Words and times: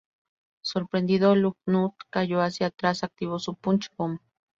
Sorprendido, 0.63 1.35
Lugnut 1.35 1.93
cayó 2.09 2.41
hacia 2.41 2.65
atrás, 2.65 3.03
activó 3.03 3.37
su 3.37 3.53
punch 3.53 3.89
bomb. 3.95 4.19